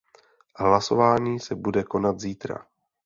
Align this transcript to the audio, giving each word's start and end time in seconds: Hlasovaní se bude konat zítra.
Hlasovaní 0.57 1.39
se 1.39 1.55
bude 1.55 1.83
konat 1.83 2.19
zítra. 2.19 2.65